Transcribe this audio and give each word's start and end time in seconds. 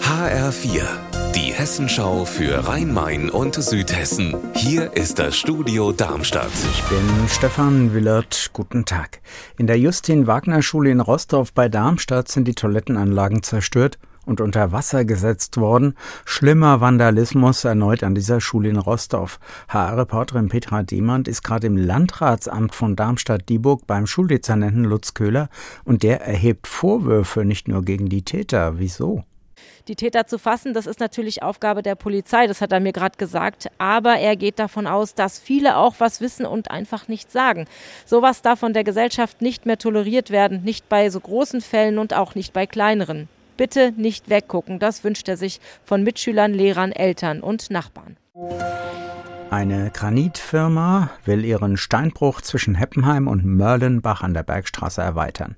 HR4, 0.00 0.82
die 1.34 1.52
Hessenschau 1.52 2.24
für 2.24 2.68
Rhein-Main 2.68 3.30
und 3.30 3.56
Südhessen. 3.56 4.36
Hier 4.54 4.92
ist 4.96 5.18
das 5.18 5.36
Studio 5.36 5.90
Darmstadt. 5.90 6.52
Ich 6.72 6.82
bin 6.84 7.28
Stefan 7.28 7.92
Willert. 7.92 8.50
Guten 8.52 8.84
Tag. 8.84 9.20
In 9.58 9.66
der 9.66 9.78
Justin-Wagner-Schule 9.80 10.90
in 10.90 11.00
Rostorf 11.00 11.52
bei 11.52 11.68
Darmstadt 11.68 12.28
sind 12.28 12.46
die 12.46 12.54
Toilettenanlagen 12.54 13.42
zerstört 13.42 13.98
und 14.26 14.40
unter 14.40 14.72
Wasser 14.72 15.04
gesetzt 15.04 15.56
worden. 15.56 15.94
Schlimmer 16.24 16.80
Vandalismus 16.80 17.64
erneut 17.64 18.02
an 18.02 18.14
dieser 18.14 18.40
Schule 18.40 18.68
in 18.68 18.76
Rostorf. 18.76 19.38
HR-Reporterin 19.68 20.48
Petra 20.48 20.82
Demand 20.82 21.28
ist 21.28 21.42
gerade 21.42 21.66
im 21.66 21.76
Landratsamt 21.76 22.74
von 22.74 22.96
Darmstadt-Dieburg 22.96 23.86
beim 23.86 24.06
Schuldezernenten 24.06 24.84
Lutz 24.84 25.14
Köhler 25.14 25.48
und 25.84 26.02
der 26.02 26.20
erhebt 26.20 26.66
Vorwürfe 26.66 27.44
nicht 27.44 27.68
nur 27.68 27.84
gegen 27.84 28.08
die 28.08 28.22
Täter. 28.22 28.78
Wieso? 28.78 29.24
Die 29.88 29.96
Täter 29.96 30.26
zu 30.26 30.38
fassen, 30.38 30.72
das 30.72 30.86
ist 30.86 30.98
natürlich 30.98 31.42
Aufgabe 31.42 31.82
der 31.82 31.94
Polizei, 31.94 32.46
das 32.46 32.62
hat 32.62 32.72
er 32.72 32.80
mir 32.80 32.92
gerade 32.92 33.18
gesagt. 33.18 33.68
Aber 33.76 34.16
er 34.16 34.34
geht 34.34 34.58
davon 34.58 34.86
aus, 34.86 35.14
dass 35.14 35.38
viele 35.38 35.76
auch 35.76 35.96
was 35.98 36.22
wissen 36.22 36.46
und 36.46 36.70
einfach 36.70 37.06
nichts 37.06 37.34
sagen. 37.34 37.66
Sowas 38.06 38.40
darf 38.40 38.60
von 38.60 38.72
der 38.72 38.84
Gesellschaft 38.84 39.42
nicht 39.42 39.66
mehr 39.66 39.76
toleriert 39.76 40.30
werden, 40.30 40.62
nicht 40.64 40.88
bei 40.88 41.10
so 41.10 41.20
großen 41.20 41.60
Fällen 41.60 41.98
und 41.98 42.14
auch 42.14 42.34
nicht 42.34 42.54
bei 42.54 42.66
kleineren. 42.66 43.28
Bitte 43.56 43.92
nicht 43.96 44.28
weggucken, 44.28 44.78
das 44.78 45.04
wünscht 45.04 45.28
er 45.28 45.36
sich 45.36 45.60
von 45.84 46.02
Mitschülern, 46.02 46.52
Lehrern, 46.52 46.92
Eltern 46.92 47.40
und 47.40 47.70
Nachbarn. 47.70 48.16
Eine 49.54 49.92
Granitfirma 49.92 51.10
will 51.26 51.44
ihren 51.44 51.76
Steinbruch 51.76 52.40
zwischen 52.40 52.74
Heppenheim 52.74 53.28
und 53.28 53.44
Mörlenbach 53.44 54.20
an 54.24 54.34
der 54.34 54.42
Bergstraße 54.42 55.00
erweitern. 55.00 55.54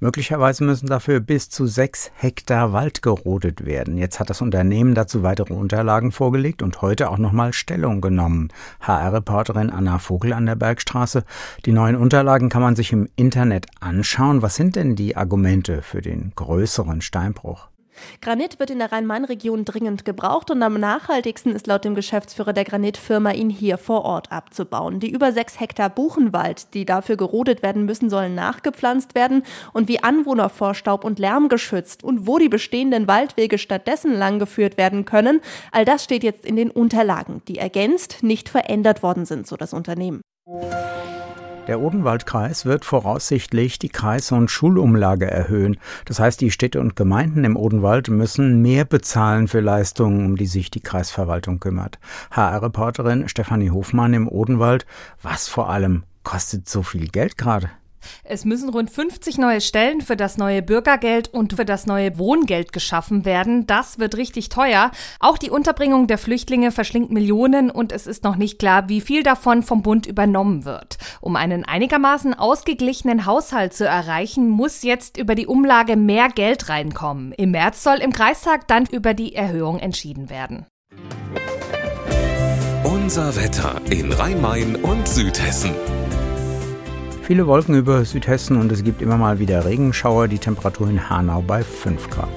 Möglicherweise 0.00 0.64
müssen 0.64 0.86
dafür 0.86 1.20
bis 1.20 1.50
zu 1.50 1.66
sechs 1.66 2.10
Hektar 2.14 2.72
Wald 2.72 3.02
gerodet 3.02 3.66
werden. 3.66 3.98
Jetzt 3.98 4.18
hat 4.18 4.30
das 4.30 4.40
Unternehmen 4.40 4.94
dazu 4.94 5.22
weitere 5.22 5.52
Unterlagen 5.52 6.10
vorgelegt 6.10 6.62
und 6.62 6.80
heute 6.80 7.10
auch 7.10 7.18
nochmal 7.18 7.52
Stellung 7.52 8.00
genommen. 8.00 8.48
HR-Reporterin 8.80 9.68
Anna 9.68 9.98
Vogel 9.98 10.32
an 10.32 10.46
der 10.46 10.56
Bergstraße. 10.56 11.22
Die 11.66 11.72
neuen 11.72 11.96
Unterlagen 11.96 12.48
kann 12.48 12.62
man 12.62 12.76
sich 12.76 12.92
im 12.92 13.10
Internet 13.14 13.66
anschauen. 13.78 14.40
Was 14.40 14.54
sind 14.54 14.74
denn 14.74 14.96
die 14.96 15.18
Argumente 15.18 15.82
für 15.82 16.00
den 16.00 16.32
größeren 16.34 17.02
Steinbruch? 17.02 17.68
Granit 18.20 18.58
wird 18.58 18.70
in 18.70 18.78
der 18.78 18.92
Rhein-Main-Region 18.92 19.64
dringend 19.64 20.04
gebraucht 20.04 20.50
und 20.50 20.62
am 20.62 20.78
nachhaltigsten 20.78 21.54
ist 21.54 21.66
laut 21.66 21.84
dem 21.84 21.94
Geschäftsführer 21.94 22.52
der 22.52 22.64
Granitfirma, 22.64 23.32
ihn 23.32 23.50
hier 23.50 23.78
vor 23.78 24.04
Ort 24.04 24.32
abzubauen. 24.32 25.00
Die 25.00 25.10
über 25.10 25.32
sechs 25.32 25.60
Hektar 25.60 25.90
Buchenwald, 25.90 26.74
die 26.74 26.84
dafür 26.84 27.16
gerodet 27.16 27.62
werden 27.62 27.84
müssen, 27.84 28.10
sollen 28.10 28.34
nachgepflanzt 28.34 29.14
werden 29.14 29.42
und 29.72 29.88
wie 29.88 30.02
Anwohner 30.02 30.48
vor 30.48 30.74
Staub 30.74 31.04
und 31.04 31.18
Lärm 31.18 31.48
geschützt 31.48 32.04
und 32.04 32.26
wo 32.26 32.38
die 32.38 32.48
bestehenden 32.48 33.08
Waldwege 33.08 33.58
stattdessen 33.58 34.14
langgeführt 34.14 34.76
werden 34.76 35.04
können, 35.04 35.40
all 35.72 35.84
das 35.84 36.04
steht 36.04 36.24
jetzt 36.24 36.44
in 36.44 36.56
den 36.56 36.70
Unterlagen, 36.70 37.42
die 37.48 37.58
ergänzt, 37.58 38.22
nicht 38.22 38.48
verändert 38.48 39.02
worden 39.02 39.24
sind, 39.26 39.46
so 39.46 39.56
das 39.56 39.72
Unternehmen. 39.72 40.20
Der 41.66 41.80
Odenwaldkreis 41.80 42.66
wird 42.66 42.84
voraussichtlich 42.84 43.78
die 43.78 43.88
Kreis- 43.88 44.32
und 44.32 44.50
Schulumlage 44.50 45.30
erhöhen. 45.30 45.78
Das 46.04 46.20
heißt, 46.20 46.42
die 46.42 46.50
Städte 46.50 46.78
und 46.78 46.94
Gemeinden 46.94 47.44
im 47.44 47.56
Odenwald 47.56 48.08
müssen 48.08 48.60
mehr 48.60 48.84
bezahlen 48.84 49.48
für 49.48 49.60
Leistungen, 49.60 50.26
um 50.26 50.36
die 50.36 50.46
sich 50.46 50.70
die 50.70 50.82
Kreisverwaltung 50.82 51.60
kümmert. 51.60 51.98
HR-Reporterin 52.32 53.28
Stefanie 53.28 53.70
Hofmann 53.70 54.12
im 54.12 54.28
Odenwald. 54.28 54.84
Was 55.22 55.48
vor 55.48 55.70
allem 55.70 56.04
kostet 56.22 56.68
so 56.68 56.82
viel 56.82 57.08
Geld 57.08 57.38
gerade? 57.38 57.70
Es 58.22 58.44
müssen 58.44 58.68
rund 58.68 58.90
50 58.90 59.38
neue 59.38 59.60
Stellen 59.60 60.00
für 60.00 60.16
das 60.16 60.38
neue 60.38 60.62
Bürgergeld 60.62 61.32
und 61.32 61.54
für 61.54 61.64
das 61.64 61.86
neue 61.86 62.18
Wohngeld 62.18 62.72
geschaffen 62.72 63.24
werden. 63.24 63.66
Das 63.66 63.98
wird 63.98 64.16
richtig 64.16 64.48
teuer. 64.48 64.90
Auch 65.20 65.38
die 65.38 65.50
Unterbringung 65.50 66.06
der 66.06 66.18
Flüchtlinge 66.18 66.70
verschlingt 66.70 67.10
Millionen 67.10 67.70
und 67.70 67.92
es 67.92 68.06
ist 68.06 68.24
noch 68.24 68.36
nicht 68.36 68.58
klar, 68.58 68.88
wie 68.88 69.00
viel 69.00 69.22
davon 69.22 69.62
vom 69.62 69.82
Bund 69.82 70.06
übernommen 70.06 70.64
wird. 70.64 70.98
Um 71.20 71.36
einen 71.36 71.64
einigermaßen 71.64 72.34
ausgeglichenen 72.34 73.26
Haushalt 73.26 73.74
zu 73.74 73.86
erreichen, 73.86 74.48
muss 74.48 74.82
jetzt 74.82 75.16
über 75.16 75.34
die 75.34 75.46
Umlage 75.46 75.96
mehr 75.96 76.28
Geld 76.28 76.68
reinkommen. 76.68 77.32
Im 77.32 77.50
März 77.52 77.82
soll 77.82 77.98
im 77.98 78.12
Kreistag 78.12 78.68
dann 78.68 78.86
über 78.86 79.14
die 79.14 79.34
Erhöhung 79.34 79.78
entschieden 79.78 80.30
werden. 80.30 80.66
Unser 82.84 83.36
Wetter 83.36 83.80
in 83.90 84.12
Rhein-Main 84.12 84.76
und 84.76 85.06
Südhessen. 85.06 85.72
Viele 87.26 87.46
Wolken 87.46 87.74
über 87.74 88.04
Südhessen 88.04 88.58
und 88.58 88.70
es 88.70 88.84
gibt 88.84 89.00
immer 89.00 89.16
mal 89.16 89.38
wieder 89.38 89.64
Regenschauer. 89.64 90.28
Die 90.28 90.38
Temperatur 90.38 90.90
in 90.90 91.08
Hanau 91.08 91.40
bei 91.40 91.62
5 91.62 92.10
Grad. 92.10 92.28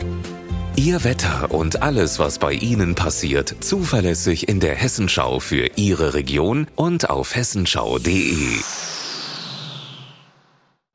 Ihr 0.78 1.04
Wetter 1.04 1.52
und 1.52 1.82
alles, 1.82 2.20
was 2.20 2.40
bei 2.40 2.54
Ihnen 2.54 2.96
passiert, 2.96 3.54
zuverlässig 3.60 4.48
in 4.48 4.62
der 4.62 4.76
Hessenschau 4.76 5.42
für 5.42 5.72
Ihre 5.76 6.14
Region 6.14 6.68
und 6.76 7.10
auf 7.10 7.36
hessenschau.de. 7.36 8.62